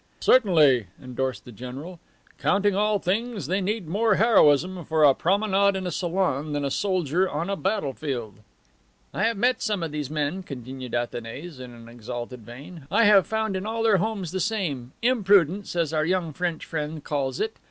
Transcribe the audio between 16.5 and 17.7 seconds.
friend calls it.